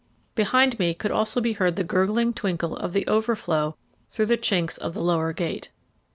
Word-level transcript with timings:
Behind 0.33 0.79
me 0.79 0.95
could 0.95 1.11
also 1.11 1.39
be 1.39 1.53
heard 1.53 1.75
the 1.75 1.83
gurgling 1.83 2.33
twinkle 2.33 2.75
of 2.75 2.93
the 2.93 3.05
overflow 3.05 3.77
through 4.09 4.25
the 4.25 4.35
chinks 4.35 4.79
of 4.79 4.95
the 4.95 5.03
lower 5.03 5.31
gate. 5.31 5.69